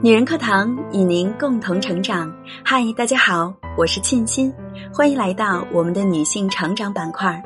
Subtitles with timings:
[0.00, 2.32] 女人课堂与您共同成长。
[2.64, 4.54] 嗨，大家好，我是沁心，
[4.94, 7.42] 欢迎来到我们的女性成长板块。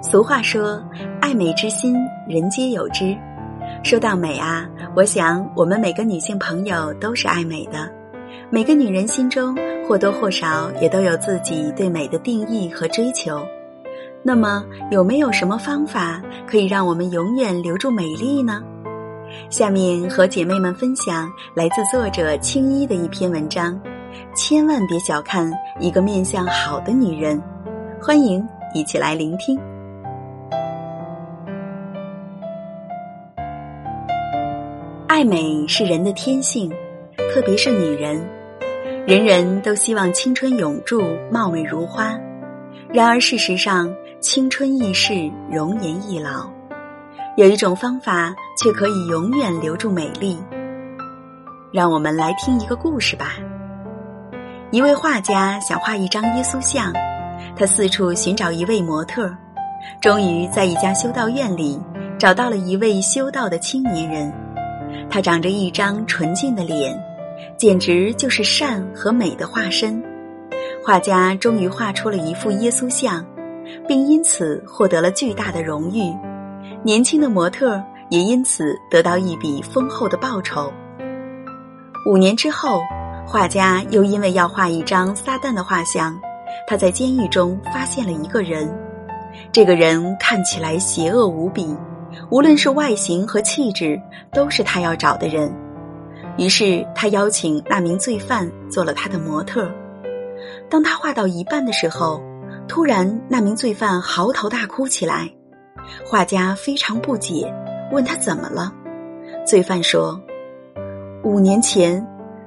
[0.00, 0.80] 俗话说
[1.20, 1.96] ：“爱美之心，
[2.28, 3.16] 人皆有之。”
[3.82, 4.64] 说到美啊，
[4.94, 7.90] 我想我们每个女性朋友都是爱美的。
[8.48, 13.44] 每个女人心中或多或少也都有自己对美的定义和追求。
[14.24, 18.62] 那么，有没有什么方法可以让我们永远留住美丽呢？
[19.50, 23.78] 下面和姐妹们分享来自作者青衣的一篇文章。
[24.36, 25.50] 千万别小看
[25.80, 27.42] 一个面相好的女人，
[28.00, 29.58] 欢迎一起来聆听。
[35.08, 36.70] 爱美是人的天性，
[37.32, 38.24] 特别是女人，
[39.06, 42.16] 人人都希望青春永驻、貌美如花。
[42.92, 46.48] 然而事实上，青春易逝，容颜易老。
[47.36, 50.38] 有一种方法，却可以永远留住美丽。
[51.72, 53.32] 让我们来听一个故事吧。
[54.70, 56.92] 一位画家想画一张耶稣像，
[57.56, 59.28] 他四处寻找一位模特，
[60.00, 61.76] 终于在一家修道院里
[62.16, 64.32] 找到了一位修道的青年人。
[65.10, 66.96] 他长着一张纯净的脸，
[67.58, 70.00] 简直就是善和美的化身。
[70.86, 73.26] 画家终于画出了一幅耶稣像。
[73.86, 76.14] 并因此获得了巨大的荣誉，
[76.82, 80.72] 年轻的模特也因此得到一笔丰厚的报酬。
[82.06, 82.82] 五年之后，
[83.26, 86.18] 画家又因为要画一张撒旦的画像，
[86.66, 88.68] 他在监狱中发现了一个人。
[89.50, 91.74] 这个人看起来邪恶无比，
[92.30, 94.00] 无论是外形和气质，
[94.32, 95.50] 都是他要找的人。
[96.36, 99.70] 于是他邀请那名罪犯做了他的模特。
[100.68, 102.20] 当他画到一半的时候，
[102.68, 105.30] 突然，那名罪犯嚎啕大哭起来，
[106.06, 107.52] 画家非常不解，
[107.90, 108.72] 问他怎么了。
[109.46, 110.18] 罪犯说
[111.22, 112.06] ：“五年前，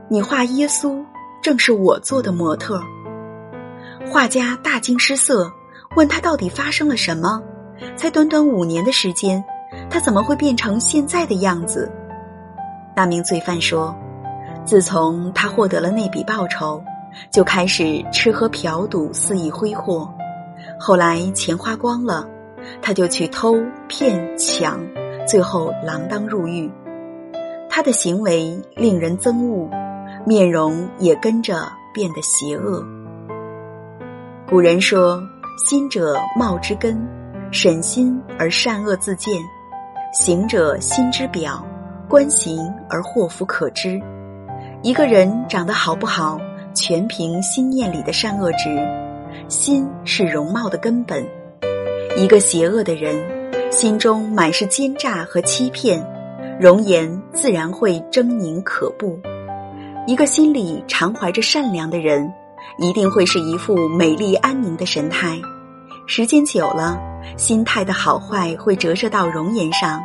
[0.10, 1.04] 你画耶稣，
[1.44, 2.82] 正是我做的模特。”
[4.10, 5.52] 画家大惊失色，
[5.96, 7.42] 问他到底发生了什么？
[7.96, 9.44] 才短短五年的时间，
[9.90, 11.92] 他怎么会变成现在的样子？
[12.96, 13.96] 那名罪犯说
[14.66, 16.82] ：“自从他获得了那笔报酬。”
[17.32, 20.12] 就开始吃喝嫖赌，肆意挥霍。
[20.80, 22.28] 后来钱花光了，
[22.82, 23.56] 他就去偷
[23.88, 24.80] 骗抢，
[25.28, 26.72] 最后锒铛入狱。
[27.70, 29.70] 他的行为令人憎恶，
[30.26, 32.84] 面容也跟着变得邪恶。
[34.48, 35.22] 古人说
[35.68, 36.98] ：“心者貌之根，
[37.52, 39.42] 审心而善恶自见；
[40.14, 41.66] 行者心之表，
[42.08, 44.00] 观行而祸福可知。”
[44.84, 46.40] 一个人长得好不好？
[46.76, 48.70] 全凭心念里的善恶值，
[49.48, 51.26] 心是容貌的根本。
[52.18, 53.16] 一个邪恶的人，
[53.72, 56.06] 心中满是奸诈和欺骗，
[56.60, 59.18] 容颜自然会狰狞可怖。
[60.06, 62.32] 一个心里常怀着善良的人，
[62.78, 65.40] 一定会是一副美丽安宁的神态。
[66.08, 67.00] 时间久了，
[67.38, 70.00] 心态的好坏会折射到容颜上，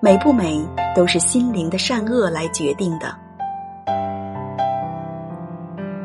[0.00, 0.64] 美不美
[0.94, 3.23] 都是心灵的善恶来决定的。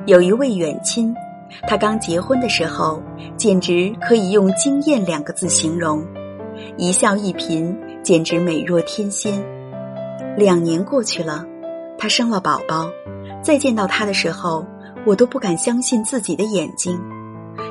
[0.09, 1.13] 有一位远亲，
[1.67, 2.99] 他刚结婚的时候，
[3.37, 6.03] 简直可以用“惊艳”两个字形容，
[6.77, 9.39] 一笑一颦，简直美若天仙。
[10.35, 11.45] 两年过去了，
[11.95, 12.89] 他生了宝宝，
[13.43, 14.65] 再见到他的时候，
[15.05, 16.99] 我都不敢相信自己的眼睛。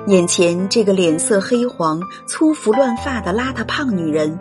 [0.07, 4.39] 眼前这个脸色黑黄、粗服乱发的邋遢胖女人，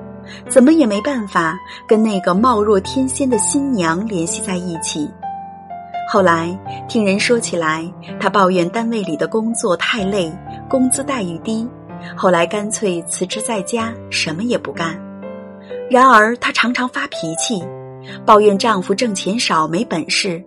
[0.47, 5.09] 怎么也没办法跟那个貌若天仙的新娘联系在一起。
[6.09, 6.57] 后来
[6.87, 7.85] 听人说起来，
[8.17, 10.31] 他抱怨单位里的工作太累，
[10.69, 11.67] 工资待遇低，
[12.15, 14.97] 后来干脆辞职在家，什么也不干。
[15.89, 17.61] 然而她常常发脾气，
[18.25, 20.41] 抱怨丈夫挣钱少没本事，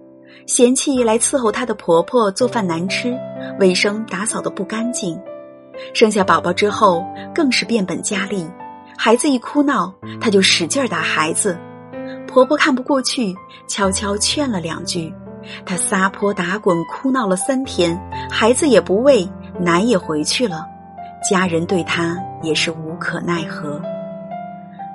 [0.46, 3.14] 嫌弃来伺候她的婆婆做饭难吃，
[3.58, 5.20] 卫生打扫的不干净。
[5.92, 8.46] 生下宝宝之后更是变本加厉，
[8.96, 11.58] 孩子一哭闹，她就使劲打孩子。
[12.26, 13.34] 婆婆看不过去，
[13.68, 15.12] 悄悄劝了两句。
[15.64, 18.00] 他撒泼打滚，哭闹了三天，
[18.30, 19.28] 孩子也不喂，
[19.58, 20.66] 奶也回去了，
[21.28, 23.80] 家人对他也是无可奈何。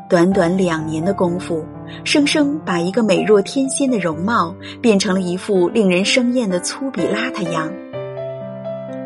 [0.07, 1.65] 短短两年的功夫，
[2.03, 7.71] 生生把一个美若天仙的容貌变成了一副令人生厌的粗鄙邋遢样。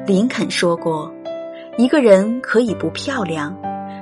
[0.06, 1.09] 林肯说过
[1.77, 3.56] ：“一个人可以不漂亮，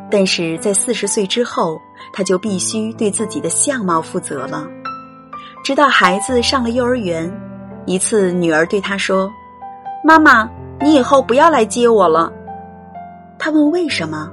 [0.09, 1.79] 但是在四十岁之后，
[2.13, 4.67] 他就必须对自己的相貌负责了。”
[5.67, 7.29] 直到孩子上了幼儿园，
[7.85, 9.29] 一次女儿对他说
[10.01, 10.49] ：“妈妈，
[10.79, 12.31] 你以后不要来接我了。”
[13.37, 14.31] 他问为什么，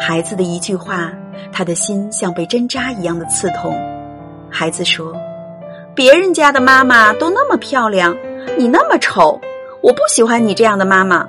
[0.00, 1.12] 孩子的一句话
[1.52, 3.78] 他的心像被针扎一样的刺痛。
[4.48, 5.14] 孩子说
[5.94, 8.16] ：“别人家的妈妈都那么漂亮，
[8.56, 9.38] 你那么丑，
[9.82, 11.28] 我不喜欢你这样的妈妈。”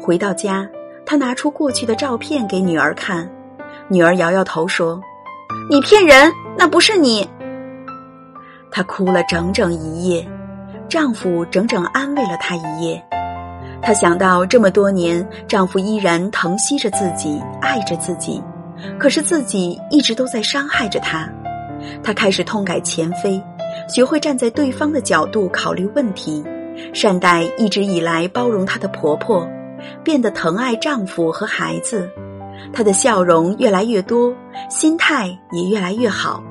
[0.00, 0.64] 回到家，
[1.04, 3.28] 他拿出过去的照片给女儿看，
[3.88, 5.00] 女儿摇摇头说
[5.68, 7.28] ：“你骗人，那不是你。”
[8.72, 10.26] 她哭了整整一夜，
[10.88, 13.00] 丈夫整整安慰了她一夜。
[13.82, 18.42] 她想到这么多年，丈夫依然疼惜着自己，爱着自己，
[18.98, 21.28] 可是自己一直都在伤害着她。
[22.02, 23.42] 她开始痛改前非，
[23.88, 26.42] 学会站在对方的角度考虑问题，
[26.94, 29.46] 善待一直以来包容她的婆婆，
[30.04, 32.08] 变得疼爱丈夫和孩子。
[32.72, 34.32] 她的笑容越来越多，
[34.70, 36.42] 心态也越来越好。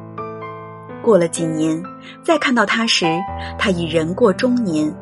[1.01, 1.81] 过了几年，
[2.23, 3.05] 再看到她时，
[3.57, 4.93] 她已人过中年，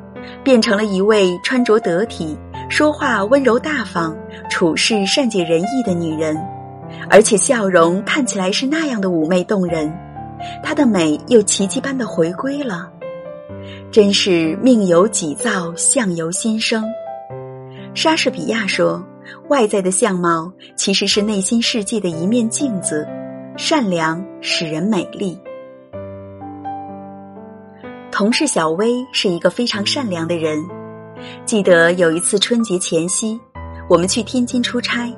[0.43, 2.37] 变成了一位穿着得体、
[2.69, 4.15] 说话温柔大方、
[4.49, 6.37] 处事善解人意的女人，
[7.09, 9.93] 而且笑容看起来是那样的妩媚动人。
[10.63, 12.89] 她的美又奇迹般的回归了，
[13.91, 16.85] 真是命由己造，相由心生。
[17.93, 19.03] 莎士比亚说
[19.49, 23.05] ：“外在的相貌其实是内心世界的一面镜子，
[23.57, 25.37] 善良使人美丽。”
[28.19, 30.61] 同事小薇是一个非常善良的人。
[31.45, 33.39] 记得有一次春节前夕，
[33.87, 35.09] 我们去天津出差，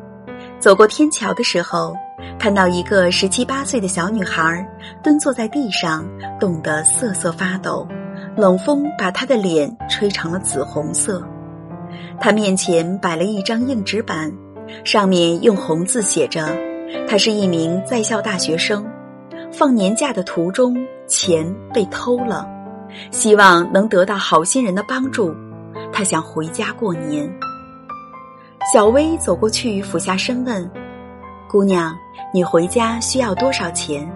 [0.59, 1.95] 走过天桥的时候，
[2.37, 4.63] 看到一个十七八岁的小女孩
[5.01, 6.07] 蹲坐在地上，
[6.39, 7.87] 冻得瑟瑟发抖，
[8.37, 11.27] 冷风把她的脸吹成了紫红色。
[12.19, 14.31] 她面前摆了一张硬纸板，
[14.83, 16.55] 上面用红字写着
[17.09, 18.85] ：“她是一名在校大学生，
[19.51, 20.77] 放年假的途中
[21.07, 22.47] 钱被偷了。”
[23.11, 25.35] 希望能得到好心人的帮助，
[25.91, 27.29] 他想回家过年。
[28.73, 30.69] 小薇走过去，俯下身问
[31.49, 31.93] ：“姑娘，
[32.33, 34.09] 你回家需要多少钱？”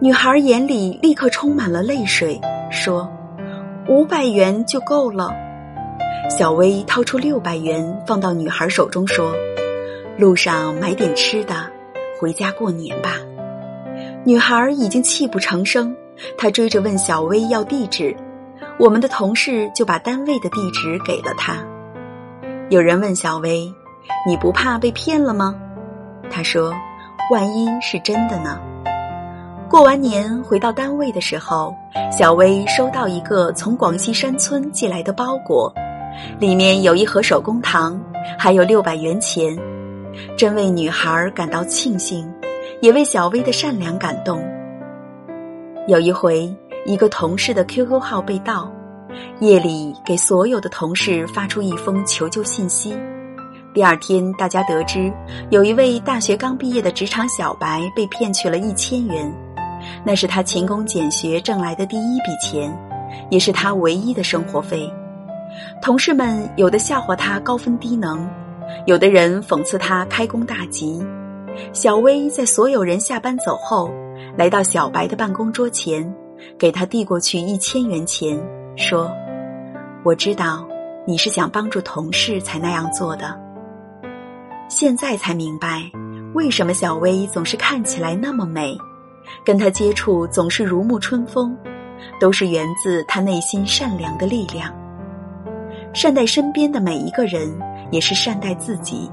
[0.00, 2.40] 女孩眼里立刻充满了泪水，
[2.70, 3.08] 说
[3.88, 5.30] ：“五百元就够了。”
[6.28, 9.32] 小薇掏出六百元放到女孩手中，说
[10.18, 11.54] ：“路上买点吃的，
[12.20, 13.16] 回家过年吧。”
[14.24, 15.94] 女孩已经泣不成声。
[16.36, 18.16] 他追着问小薇要地址，
[18.78, 21.56] 我们的同事就把单位的地址给了他。
[22.70, 23.72] 有人问小薇
[24.26, 25.54] ：“你不怕被骗了吗？”
[26.30, 26.72] 他说
[27.30, 28.58] ：“万一是真的呢？”
[29.68, 31.74] 过完年回到单位的时候，
[32.10, 35.72] 小薇收到一个从广西山村寄来的包裹，
[36.38, 37.98] 里面有一盒手工糖，
[38.38, 39.58] 还有六百元钱，
[40.36, 42.30] 真为女孩感到庆幸，
[42.80, 44.42] 也为小薇的善良感动。
[45.88, 46.48] 有一回，
[46.86, 48.70] 一个同事的 QQ 号被盗，
[49.40, 52.96] 夜里给所有的同事发出一封求救信息。
[53.74, 55.12] 第二天，大家得知
[55.50, 59.34] 有一位大学刚毕业的职场小白被骗去了一千元，
[60.04, 62.72] 那是他勤工俭学挣来的第一笔钱，
[63.28, 64.88] 也是他唯一的生活费。
[65.82, 68.24] 同事们有的笑话他高分低能，
[68.86, 71.04] 有的人讽刺他开工大吉。
[71.72, 73.90] 小薇在所有人下班走后。
[74.36, 76.14] 来到小白的办公桌前，
[76.58, 78.40] 给他递过去一千元钱，
[78.76, 79.10] 说
[80.04, 80.66] ：“我知道
[81.06, 83.38] 你是想帮助同事才那样做的。
[84.68, 85.82] 现在才明白，
[86.34, 88.76] 为什么小薇总是看起来那么美，
[89.44, 91.56] 跟她接触总是如沐春风，
[92.18, 94.72] 都是源自她内心善良的力量。
[95.92, 97.54] 善待身边的每一个人，
[97.90, 99.10] 也是善待自己。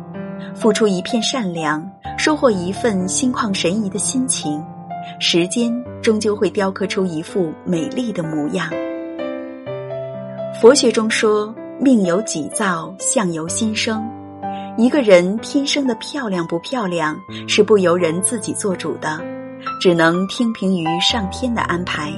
[0.56, 1.86] 付出一片善良，
[2.18, 4.64] 收获一份心旷神怡的心情。”
[5.20, 8.70] 时间终究会雕刻出一副美丽的模样。
[10.62, 14.06] 佛学中说：“命由己造，相由心生。”
[14.78, 19.20] 一个人天生的漂亮不漂亮，是不由人自己做主的，
[19.82, 22.14] 只能听凭于上天的安排。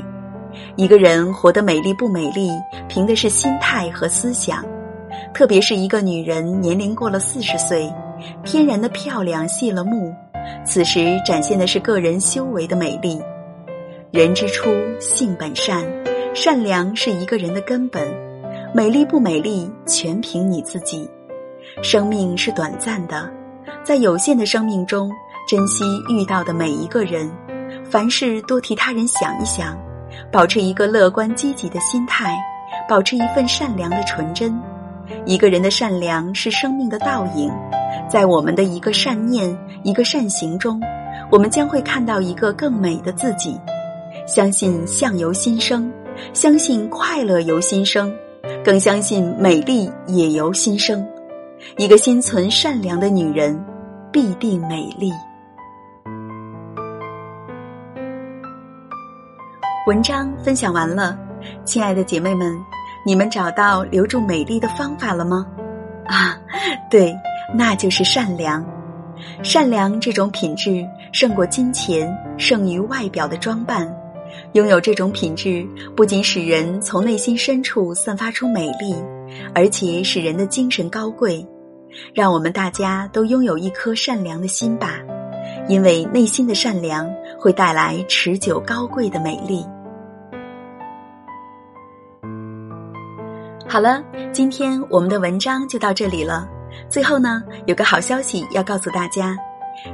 [0.75, 2.51] 一个人活得美丽不美丽，
[2.87, 4.63] 凭的是心态和思想。
[5.33, 7.91] 特别是一个女人年龄过了四十岁，
[8.43, 10.13] 天然的漂亮谢了幕。
[10.65, 13.21] 此时展现的是个人修为的美丽。
[14.11, 14.69] 人之初，
[14.99, 15.85] 性本善，
[16.33, 18.07] 善良是一个人的根本。
[18.73, 21.09] 美丽不美丽，全凭你自己。
[21.81, 23.29] 生命是短暂的，
[23.83, 25.11] 在有限的生命中，
[25.47, 27.29] 珍惜遇到的每一个人，
[27.89, 29.77] 凡事多替他人想一想，
[30.31, 32.37] 保持一个乐观积极的心态，
[32.87, 34.57] 保持一份善良的纯真。
[35.25, 37.51] 一个人的善良是生命的倒影。
[38.11, 40.81] 在我们的一个善念一个善行中
[41.31, 43.57] 我们将会看到一个更美的自己。
[44.27, 45.89] 相信相由心生
[46.33, 48.13] 相信快乐由心生
[48.65, 51.07] 更相信美丽也由心生。
[51.77, 53.57] 一个心存善良的女人
[54.11, 55.09] 必定美丽。
[59.87, 61.17] 文章分享完了
[61.63, 62.53] 亲爱的姐妹们
[63.05, 65.47] 你们找到留住美丽的方法了吗？
[66.07, 66.37] 啊
[66.89, 67.15] 对
[67.53, 68.65] 那就是善良。
[69.43, 73.87] 善良这种品质胜过金钱，胜于外表的装扮。
[74.53, 78.95] 拥有这种品质，不仅使人从内心深处散发出美丽，
[79.53, 81.45] 而且使人的精神高贵。
[82.13, 84.99] 让我们大家都拥有一颗善良的心吧，
[85.67, 89.65] 因为内心的善良会带来持久高贵的美丽。
[93.67, 96.47] 好了，今天我们的文章就到这里了。
[96.89, 99.35] 最后呢，有个好消息要告诉大家。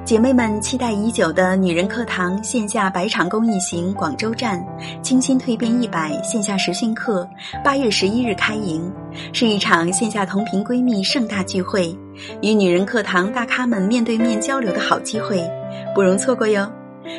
[0.04, 4.66] 姐妹们期待已久的女人课堂线下百场公益行广州站，
[5.04, 7.30] 清新蜕变一百线下实训课，
[7.64, 8.92] 八月十一日开营，
[9.32, 11.96] 是一场线下同频闺蜜盛大聚会，
[12.42, 15.48] 与女人课堂大咖们面对面交流的好机会，
[15.94, 16.70] 不容错过哟！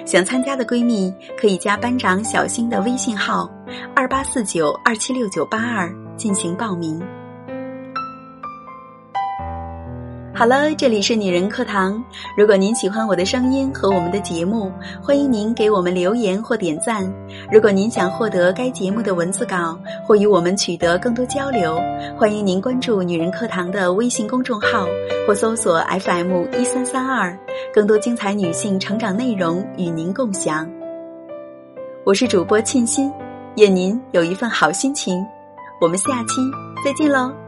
[0.05, 3.49] 想参加的闺蜜可以加班长小新的微信号
[3.95, 7.01] 二八四九二七六九八二进行报名。
[10.39, 12.01] 好了，这里是女人课堂。
[12.37, 14.71] 如果您喜欢我的声音和我们的节目，
[15.03, 17.13] 欢迎您给我们留言或点赞。
[17.51, 19.77] 如果您想获得该节目的文字稿
[20.07, 21.83] 或与我们取得更多交流，
[22.17, 24.87] 欢迎您关注女人课堂的微信公众号
[25.27, 27.37] 或搜索 FM 一三三二，
[27.75, 30.71] 更多精彩女性成长内容与您共享。
[32.05, 33.13] 我是主播沁心，
[33.57, 35.21] 愿您有一份好心情。
[35.81, 36.41] 我们下期
[36.85, 37.48] 再见喽。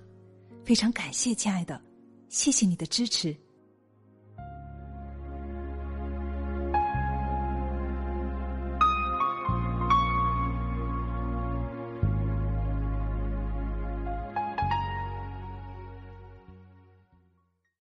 [0.63, 1.81] 非常感谢，亲爱的，
[2.29, 3.35] 谢谢你的支持。